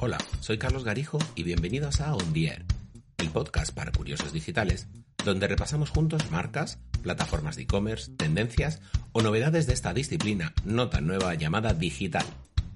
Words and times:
Hola, 0.00 0.18
soy 0.38 0.58
Carlos 0.58 0.84
Garijo 0.84 1.18
y 1.34 1.42
bienvenidos 1.42 2.00
a 2.00 2.14
On 2.14 2.32
el 2.36 3.30
podcast 3.32 3.74
para 3.74 3.90
curiosos 3.90 4.32
digitales, 4.32 4.86
donde 5.24 5.48
repasamos 5.48 5.90
juntos 5.90 6.30
marcas, 6.30 6.78
plataformas 7.02 7.56
de 7.56 7.62
e-commerce, 7.62 8.12
tendencias 8.16 8.80
o 9.10 9.22
novedades 9.22 9.66
de 9.66 9.72
esta 9.72 9.92
disciplina 9.92 10.54
no 10.64 10.88
tan 10.88 11.08
nueva 11.08 11.34
llamada 11.34 11.74
digital. 11.74 12.24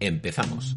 Empezamos. 0.01 0.77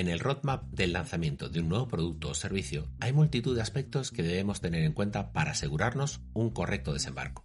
En 0.00 0.08
el 0.08 0.18
roadmap 0.18 0.64
del 0.70 0.94
lanzamiento 0.94 1.50
de 1.50 1.60
un 1.60 1.68
nuevo 1.68 1.86
producto 1.86 2.30
o 2.30 2.34
servicio 2.34 2.90
hay 3.00 3.12
multitud 3.12 3.54
de 3.54 3.60
aspectos 3.60 4.10
que 4.10 4.22
debemos 4.22 4.62
tener 4.62 4.82
en 4.84 4.94
cuenta 4.94 5.30
para 5.34 5.50
asegurarnos 5.50 6.22
un 6.32 6.48
correcto 6.48 6.94
desembarco. 6.94 7.44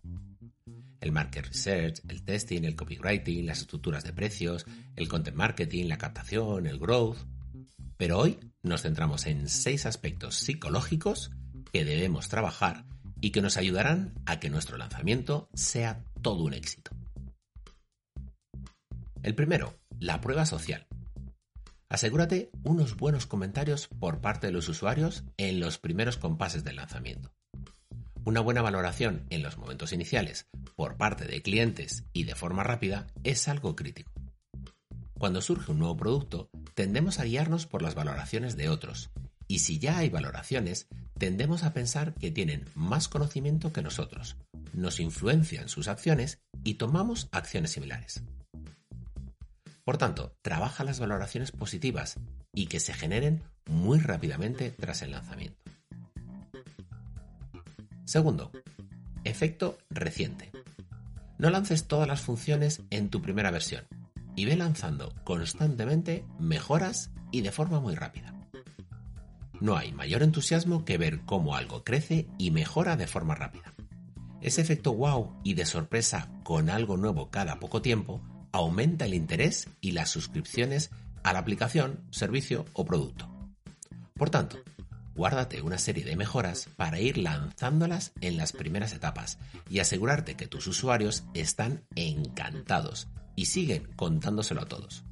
El 1.01 1.11
market 1.11 1.47
research, 1.47 1.99
el 2.07 2.23
testing, 2.23 2.63
el 2.63 2.77
copywriting, 2.77 3.45
las 3.45 3.59
estructuras 3.59 4.05
de 4.05 4.13
precios, 4.13 4.65
el 4.95 5.09
content 5.09 5.35
marketing, 5.35 5.89
la 5.89 5.97
captación, 5.97 6.65
el 6.65 6.79
growth. 6.79 7.17
Pero 7.97 8.19
hoy 8.19 8.39
nos 8.63 8.83
centramos 8.83 9.25
en 9.25 9.49
seis 9.49 9.85
aspectos 9.85 10.35
psicológicos 10.35 11.31
que 11.73 11.83
debemos 11.83 12.29
trabajar 12.29 12.85
y 13.19 13.31
que 13.31 13.41
nos 13.41 13.57
ayudarán 13.57 14.13
a 14.25 14.39
que 14.39 14.49
nuestro 14.49 14.77
lanzamiento 14.77 15.49
sea 15.55 16.05
todo 16.21 16.45
un 16.45 16.53
éxito. 16.53 16.91
El 19.23 19.35
primero, 19.35 19.75
la 19.99 20.21
prueba 20.21 20.45
social. 20.45 20.87
Asegúrate 21.89 22.49
unos 22.63 22.97
buenos 22.97 23.27
comentarios 23.27 23.87
por 23.87 24.19
parte 24.19 24.47
de 24.47 24.53
los 24.53 24.67
usuarios 24.69 25.23
en 25.37 25.59
los 25.59 25.77
primeros 25.77 26.17
compases 26.17 26.63
del 26.63 26.77
lanzamiento. 26.77 27.31
Una 28.23 28.41
buena 28.41 28.63
valoración 28.63 29.27
en 29.29 29.43
los 29.43 29.57
momentos 29.57 29.93
iniciales 29.93 30.47
por 30.75 30.97
parte 30.97 31.25
de 31.25 31.43
clientes 31.43 32.05
y 32.11 32.23
de 32.23 32.33
forma 32.33 32.63
rápida 32.63 33.05
es 33.23 33.47
algo 33.47 33.75
crítico. 33.75 34.11
Cuando 35.13 35.41
surge 35.41 35.71
un 35.71 35.79
nuevo 35.79 35.95
producto, 35.95 36.49
tendemos 36.73 37.19
a 37.19 37.23
guiarnos 37.23 37.67
por 37.67 37.83
las 37.83 37.93
valoraciones 37.93 38.57
de 38.57 38.67
otros, 38.67 39.11
y 39.47 39.59
si 39.59 39.77
ya 39.77 39.99
hay 39.99 40.09
valoraciones, 40.09 40.87
tendemos 41.19 41.63
a 41.63 41.73
pensar 41.73 42.15
que 42.15 42.31
tienen 42.31 42.65
más 42.73 43.07
conocimiento 43.07 43.71
que 43.71 43.83
nosotros, 43.83 44.37
nos 44.73 44.99
influencian 44.99 45.69
sus 45.69 45.87
acciones 45.87 46.39
y 46.63 46.73
tomamos 46.73 47.29
acciones 47.31 47.71
similares. 47.71 48.23
Por 49.85 49.99
tanto, 49.99 50.35
trabaja 50.41 50.83
las 50.83 50.99
valoraciones 50.99 51.51
positivas 51.51 52.19
y 52.53 52.65
que 52.65 52.79
se 52.79 52.91
generen 52.91 53.43
muy 53.67 53.99
rápidamente 53.99 54.71
tras 54.71 55.03
el 55.03 55.11
lanzamiento. 55.11 55.63
Segundo, 58.03 58.51
efecto 59.23 59.77
reciente. 59.91 60.51
No 61.37 61.51
lances 61.51 61.87
todas 61.87 62.07
las 62.07 62.21
funciones 62.21 62.81
en 62.89 63.09
tu 63.09 63.21
primera 63.21 63.51
versión 63.51 63.85
y 64.35 64.45
ve 64.45 64.55
lanzando 64.55 65.13
constantemente 65.23 66.25
mejoras 66.39 67.11
y 67.31 67.41
de 67.41 67.51
forma 67.51 67.79
muy 67.79 67.93
rápida. 67.93 68.33
No 69.59 69.77
hay 69.77 69.91
mayor 69.91 70.23
entusiasmo 70.23 70.83
que 70.83 70.97
ver 70.97 71.21
cómo 71.25 71.55
algo 71.55 71.83
crece 71.83 72.27
y 72.39 72.49
mejora 72.49 72.97
de 72.97 73.07
forma 73.07 73.35
rápida. 73.35 73.75
Ese 74.41 74.61
efecto 74.61 74.93
wow 74.93 75.39
y 75.43 75.53
de 75.53 75.65
sorpresa 75.65 76.29
con 76.43 76.71
algo 76.71 76.97
nuevo 76.97 77.29
cada 77.29 77.59
poco 77.59 77.81
tiempo 77.81 78.21
aumenta 78.55 79.05
el 79.05 79.13
interés 79.13 79.67
y 79.81 79.91
las 79.91 80.09
suscripciones 80.09 80.89
a 81.23 81.33
la 81.33 81.39
aplicación, 81.39 81.99
servicio 82.09 82.65
o 82.73 82.85
producto. 82.85 83.29
Por 84.13 84.29
tanto, 84.29 84.57
guárdate 85.13 85.61
una 85.61 85.77
serie 85.77 86.05
de 86.05 86.15
mejoras 86.15 86.69
para 86.77 86.99
ir 87.01 87.17
lanzándolas 87.17 88.13
en 88.21 88.37
las 88.37 88.53
primeras 88.53 88.93
etapas 88.93 89.39
y 89.69 89.79
asegurarte 89.79 90.35
que 90.35 90.47
tus 90.47 90.67
usuarios 90.67 91.25
están 91.33 91.83
encantados 91.95 93.09
y 93.35 93.47
siguen 93.47 93.89
contándoselo 93.97 94.61
a 94.61 94.67
todos. 94.67 95.03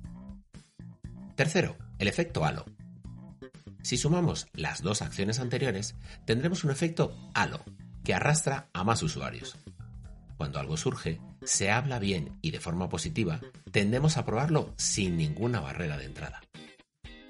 Tercero, 1.35 1.75
el 1.99 2.07
efecto 2.07 2.45
halo. 2.45 2.65
Si 3.81 3.97
sumamos 3.97 4.47
las 4.53 4.81
dos 4.81 5.01
acciones 5.01 5.39
anteriores, 5.39 5.95
tendremos 6.25 6.63
un 6.63 6.71
efecto 6.71 7.13
halo 7.33 7.61
que 8.05 8.13
arrastra 8.13 8.69
a 8.71 8.85
más 8.85 9.03
usuarios. 9.03 9.57
Cuando 10.37 10.59
algo 10.59 10.77
surge, 10.77 11.19
se 11.45 11.71
habla 11.71 11.99
bien 11.99 12.37
y 12.41 12.51
de 12.51 12.59
forma 12.59 12.89
positiva, 12.89 13.41
tendemos 13.71 14.17
a 14.17 14.25
probarlo 14.25 14.73
sin 14.77 15.17
ninguna 15.17 15.59
barrera 15.59 15.97
de 15.97 16.05
entrada. 16.05 16.41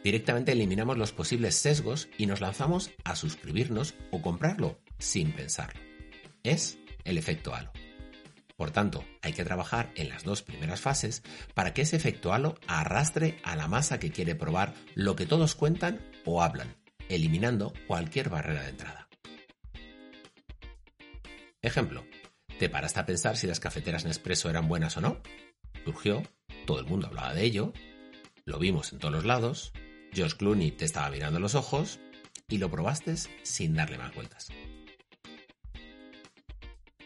Directamente 0.04 0.52
eliminamos 0.52 0.98
los 0.98 1.14
posibles 1.14 1.56
sesgos 1.56 2.10
y 2.18 2.26
nos 2.26 2.42
lanzamos 2.42 2.92
a 3.06 3.16
suscribirnos 3.16 3.96
o 4.12 4.22
comprarlo 4.22 4.80
sin 5.00 5.32
pensarlo. 5.32 5.80
Es 6.44 6.78
el 7.06 7.18
efecto 7.18 7.56
halo. 7.56 7.72
Por 8.58 8.72
tanto, 8.72 9.04
hay 9.22 9.34
que 9.34 9.46
trabajar 9.46 9.92
en 9.96 10.10
las 10.10 10.24
dos 10.24 10.44
primeras 10.44 10.82
fases 10.82 11.24
para 11.54 11.74
que 11.74 11.84
ese 11.84 11.96
efecto 11.96 12.34
halo 12.34 12.56
arrastre 12.68 13.40
a 13.44 13.56
la 13.56 13.68
masa 13.68 14.00
que 14.00 14.12
quiere 14.12 14.36
probar 14.36 14.74
lo 14.94 15.16
que 15.16 15.26
todos 15.26 15.56
cuentan 15.56 16.00
o 16.26 16.44
hablan, 16.44 16.76
eliminando 17.10 17.74
cualquier 17.88 18.30
barrera 18.30 18.64
de 18.64 18.70
entrada. 18.70 19.08
Ejemplo, 21.62 22.06
¿Te 22.64 22.70
paraste 22.70 23.02
a 23.02 23.06
pensar 23.06 23.36
si 23.36 23.46
las 23.46 23.60
cafeteras 23.60 24.06
Nespresso 24.06 24.50
eran 24.50 24.70
buenas 24.70 24.96
o 24.96 25.02
no? 25.02 25.22
Surgió, 25.84 26.24
todo 26.66 26.80
el 26.80 26.86
mundo 26.86 27.08
hablaba 27.08 27.34
de 27.34 27.44
ello, 27.44 27.74
lo 28.46 28.58
vimos 28.58 28.94
en 28.94 29.00
todos 29.00 29.14
los 29.14 29.26
lados, 29.26 29.74
Josh 30.16 30.36
Clooney 30.36 30.72
te 30.72 30.86
estaba 30.86 31.10
mirando 31.10 31.42
los 31.42 31.56
ojos 31.56 32.00
y 32.48 32.60
lo 32.60 32.72
probaste 32.72 33.16
sin 33.18 33.74
darle 33.74 33.98
más 33.98 34.16
vueltas. 34.16 34.48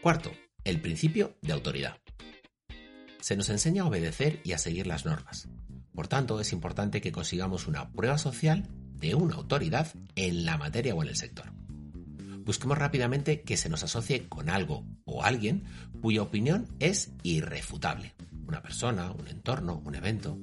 Cuarto, 0.00 0.30
el 0.62 0.80
principio 0.80 1.36
de 1.42 1.54
autoridad. 1.54 1.98
Se 3.20 3.36
nos 3.36 3.48
enseña 3.48 3.82
a 3.82 3.86
obedecer 3.86 4.40
y 4.44 4.52
a 4.52 4.58
seguir 4.58 4.86
las 4.86 5.06
normas. 5.06 5.48
Por 5.92 6.06
tanto, 6.06 6.38
es 6.38 6.52
importante 6.52 7.00
que 7.00 7.10
consigamos 7.10 7.66
una 7.66 7.90
prueba 7.90 8.16
social 8.16 8.68
de 8.94 9.16
una 9.16 9.34
autoridad 9.34 9.92
en 10.14 10.44
la 10.44 10.56
materia 10.56 10.94
o 10.94 11.02
en 11.02 11.08
el 11.08 11.16
sector 11.16 11.57
busquemos 12.48 12.78
rápidamente 12.78 13.42
que 13.42 13.58
se 13.58 13.68
nos 13.68 13.82
asocie 13.82 14.26
con 14.26 14.48
algo 14.48 14.82
o 15.04 15.22
alguien 15.22 15.64
cuya 16.00 16.22
opinión 16.22 16.66
es 16.78 17.12
irrefutable. 17.22 18.14
Una 18.46 18.62
persona, 18.62 19.12
un 19.12 19.28
entorno, 19.28 19.82
un 19.84 19.94
evento. 19.94 20.38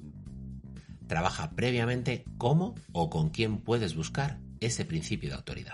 Trabaja 1.08 1.50
previamente 1.56 2.24
cómo 2.38 2.76
o 2.92 3.10
con 3.10 3.32
quién 3.32 3.58
puedes 3.58 3.96
buscar 3.96 4.38
ese 4.60 4.86
principio 4.86 5.30
de 5.30 5.36
autoridad. 5.38 5.74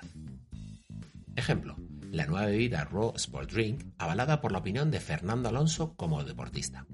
Ejemplo, 1.35 1.75
la 2.13 2.25
nueva 2.27 2.45
bebida 2.45 2.85
Raw 2.85 3.11
Sport 3.17 3.51
Drink 3.51 3.83
avalada 3.97 4.39
por 4.39 4.53
la 4.53 4.59
opinión 4.59 4.89
de 4.89 5.01
Fernando 5.01 5.49
Alonso 5.49 5.95
como 5.97 6.23
deportista. 6.23 6.85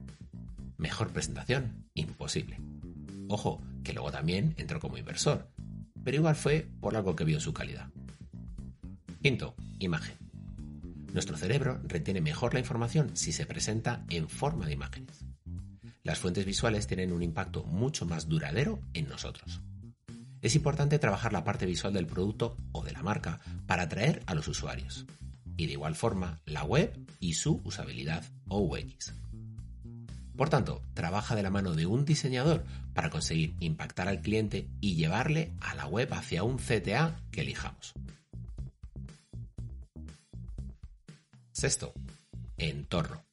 Mejor 0.78 1.10
presentación, 1.10 1.86
imposible. 1.94 2.60
Ojo, 3.28 3.62
que 3.84 3.94
luego 3.94 4.10
también 4.10 4.56
entró 4.58 4.80
como 4.80 4.98
inversor, 4.98 5.48
pero 6.04 6.18
igual 6.18 6.36
fue 6.36 6.68
por 6.82 6.96
algo 6.96 7.16
que 7.16 7.24
vio 7.24 7.38
en 7.38 7.42
su 7.42 7.54
calidad. 7.54 7.92
Quinto, 9.22 9.56
imagen. 9.80 10.16
Nuestro 11.12 11.38
cerebro 11.38 11.82
retiene 11.84 12.22
mejor 12.22 12.54
la 12.54 12.60
información 12.60 13.16
si 13.16 13.32
se 13.32 13.46
presenta 13.46 14.06
en 14.10 14.30
forma 14.30 14.68
de 14.68 14.74
imágenes. 14.74 15.26
Las 16.04 16.20
fuentes 16.20 16.46
visuales 16.46 16.88
tienen 16.88 17.12
un 17.12 17.24
impacto 17.24 17.64
mucho 17.64 18.06
más 18.06 18.30
duradero 18.30 18.80
en 18.94 19.10
nosotros. 19.10 19.62
Es 20.42 20.56
importante 20.56 21.00
trabajar 21.00 21.34
la 21.34 21.44
parte 21.44 21.66
visual 21.66 21.94
del 21.94 22.06
producto 22.06 22.58
o 22.72 22.84
de 22.84 22.92
la 22.92 23.02
marca 23.02 23.40
para 23.66 23.84
atraer 23.84 24.22
a 24.28 24.36
los 24.36 24.48
usuarios. 24.48 25.06
Y 25.58 25.66
de 25.66 25.74
igual 25.74 25.96
forma, 25.96 26.40
la 26.46 26.64
web 26.64 26.94
y 27.20 27.34
su 27.34 27.60
usabilidad 27.64 28.24
o 28.48 28.60
UX. 28.60 29.14
Por 30.38 30.50
tanto, 30.50 30.84
trabaja 30.94 31.36
de 31.36 31.42
la 31.42 31.50
mano 31.50 31.74
de 31.74 31.88
un 31.88 32.06
diseñador 32.06 32.64
para 32.94 33.10
conseguir 33.10 33.56
impactar 33.60 34.08
al 34.08 34.22
cliente 34.22 34.68
y 34.80 34.96
llevarle 34.96 35.52
a 35.60 35.74
la 35.74 35.88
web 35.88 36.14
hacia 36.14 36.44
un 36.44 36.58
CTA 36.58 37.20
que 37.32 37.42
elijamos. 37.42 37.96
Sexto, 41.60 41.92
entorno. 42.58 43.26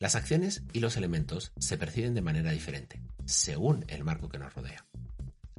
Las 0.00 0.16
acciones 0.16 0.64
y 0.72 0.80
los 0.80 0.96
elementos 0.96 1.52
se 1.60 1.78
perciben 1.78 2.12
de 2.14 2.22
manera 2.22 2.50
diferente, 2.50 3.00
según 3.24 3.84
el 3.86 4.02
marco 4.02 4.28
que 4.28 4.40
nos 4.40 4.52
rodea. 4.52 4.84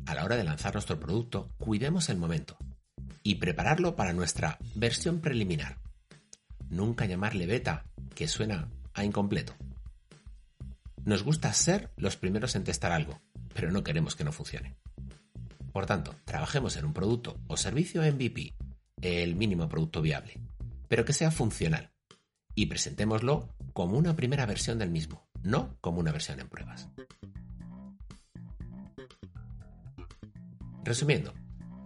A 0.05 0.15
la 0.15 0.25
hora 0.25 0.35
de 0.35 0.43
lanzar 0.43 0.73
nuestro 0.73 0.99
producto, 0.99 1.49
cuidemos 1.59 2.09
el 2.09 2.17
momento 2.17 2.57
y 3.23 3.35
prepararlo 3.35 3.95
para 3.95 4.11
nuestra 4.11 4.57
versión 4.75 5.21
preliminar. 5.21 5.77
Nunca 6.69 7.05
llamarle 7.05 7.45
beta, 7.45 7.85
que 8.13 8.27
suena 8.27 8.67
a 8.93 9.05
incompleto. 9.05 9.55
Nos 11.05 11.23
gusta 11.23 11.53
ser 11.53 11.89
los 11.95 12.17
primeros 12.17 12.57
en 12.57 12.65
testar 12.65 12.91
algo, 12.91 13.21
pero 13.53 13.71
no 13.71 13.85
queremos 13.85 14.17
que 14.17 14.25
no 14.25 14.33
funcione. 14.33 14.75
Por 15.71 15.85
tanto, 15.85 16.15
trabajemos 16.25 16.75
en 16.75 16.83
un 16.83 16.91
producto 16.91 17.39
o 17.47 17.55
servicio 17.55 18.01
MVP, 18.01 18.55
el 19.01 19.37
mínimo 19.37 19.69
producto 19.69 20.01
viable, 20.01 20.48
pero 20.89 21.05
que 21.05 21.13
sea 21.13 21.31
funcional. 21.31 21.93
Y 22.55 22.65
presentémoslo 22.65 23.55
como 23.71 23.97
una 23.97 24.17
primera 24.17 24.45
versión 24.45 24.79
del 24.79 24.89
mismo, 24.89 25.29
no 25.41 25.77
como 25.79 26.01
una 26.01 26.11
versión 26.11 26.41
en 26.41 26.49
pruebas. 26.49 26.89
Resumiendo, 30.83 31.33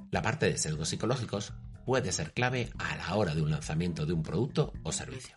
la 0.10 0.22
parte 0.22 0.48
de 0.48 0.58
sesgos 0.58 0.90
psicológicos 0.90 1.54
puede 1.86 2.12
ser 2.12 2.34
clave 2.34 2.72
a 2.80 2.96
la 2.96 3.16
hora 3.16 3.36
de 3.36 3.42
un 3.42 3.52
lanzamiento 3.52 4.06
de 4.06 4.14
un 4.14 4.24
producto 4.24 4.74
o 4.84 4.92
servicio. 4.92 5.36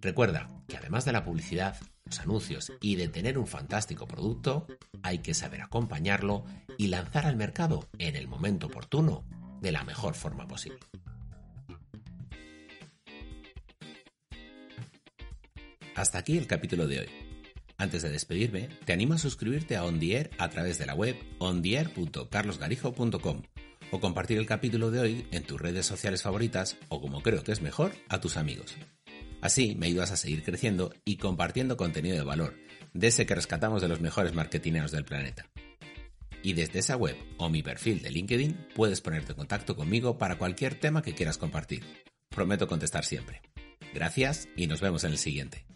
Recuerda 0.00 0.48
que 0.68 0.76
además 0.76 1.04
de 1.04 1.12
la 1.12 1.24
publicidad, 1.24 1.76
los 2.04 2.20
anuncios 2.20 2.72
y 2.80 2.96
de 2.96 3.08
tener 3.08 3.38
un 3.38 3.46
fantástico 3.46 4.06
producto, 4.06 4.66
hay 5.02 5.18
que 5.18 5.34
saber 5.34 5.62
acompañarlo 5.62 6.44
y 6.78 6.88
lanzar 6.88 7.26
al 7.26 7.36
mercado 7.36 7.88
en 7.98 8.16
el 8.16 8.28
momento 8.28 8.66
oportuno 8.66 9.24
de 9.60 9.72
la 9.72 9.84
mejor 9.84 10.14
forma 10.14 10.46
posible. 10.46 10.80
Hasta 16.00 16.16
aquí 16.16 16.38
el 16.38 16.46
capítulo 16.46 16.88
de 16.88 17.00
hoy. 17.00 17.08
Antes 17.76 18.00
de 18.00 18.08
despedirme, 18.08 18.70
te 18.86 18.94
animo 18.94 19.12
a 19.12 19.18
suscribirte 19.18 19.76
a 19.76 19.84
On 19.84 20.00
a 20.38 20.48
través 20.48 20.78
de 20.78 20.86
la 20.86 20.94
web 20.94 21.14
ondier.carlosgarijo.com 21.38 23.42
o 23.90 24.00
compartir 24.00 24.38
el 24.38 24.46
capítulo 24.46 24.90
de 24.90 25.00
hoy 25.00 25.26
en 25.30 25.42
tus 25.42 25.60
redes 25.60 25.84
sociales 25.84 26.22
favoritas 26.22 26.78
o 26.88 27.02
como 27.02 27.22
creo 27.22 27.44
que 27.44 27.52
es 27.52 27.60
mejor, 27.60 27.92
a 28.08 28.18
tus 28.18 28.38
amigos. 28.38 28.78
Así 29.42 29.74
me 29.74 29.88
ayudas 29.88 30.10
a 30.10 30.16
seguir 30.16 30.42
creciendo 30.42 30.94
y 31.04 31.18
compartiendo 31.18 31.76
contenido 31.76 32.16
de 32.16 32.24
valor, 32.24 32.56
de 32.94 33.08
ese 33.08 33.26
que 33.26 33.34
rescatamos 33.34 33.82
de 33.82 33.88
los 33.88 34.00
mejores 34.00 34.32
marketineros 34.32 34.92
del 34.92 35.04
planeta. 35.04 35.50
Y 36.42 36.54
desde 36.54 36.78
esa 36.78 36.96
web 36.96 37.18
o 37.36 37.50
mi 37.50 37.62
perfil 37.62 38.00
de 38.00 38.10
LinkedIn 38.10 38.68
puedes 38.74 39.02
ponerte 39.02 39.32
en 39.32 39.36
contacto 39.36 39.76
conmigo 39.76 40.16
para 40.16 40.38
cualquier 40.38 40.76
tema 40.76 41.02
que 41.02 41.12
quieras 41.12 41.36
compartir. 41.36 41.84
Prometo 42.30 42.68
contestar 42.68 43.04
siempre. 43.04 43.42
Gracias 43.92 44.48
y 44.56 44.66
nos 44.66 44.80
vemos 44.80 45.04
en 45.04 45.10
el 45.10 45.18
siguiente. 45.18 45.66